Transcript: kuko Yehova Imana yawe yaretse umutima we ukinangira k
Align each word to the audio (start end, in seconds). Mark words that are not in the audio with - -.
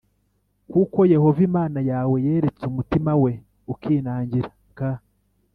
kuko 0.71 0.99
Yehova 1.13 1.39
Imana 1.49 1.79
yawe 1.91 2.15
yaretse 2.27 2.63
umutima 2.71 3.11
we 3.23 3.31
ukinangira 3.73 4.49
k 4.77 4.79